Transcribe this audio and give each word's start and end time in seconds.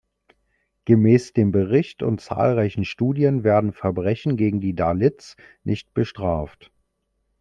Gemäß 0.85 1.31
dem 1.33 1.51
Bericht 1.51 2.01
und 2.01 2.21
zahlreichen 2.21 2.85
Studien 2.85 3.43
werden 3.43 3.71
Verbrechen 3.71 4.35
gegen 4.35 4.59
die 4.59 4.73
Dalits 4.73 5.35
nicht 5.63 5.93
bestraft. 5.93 6.71